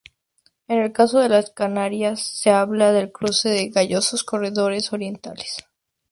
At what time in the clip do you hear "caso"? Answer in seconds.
0.93-1.19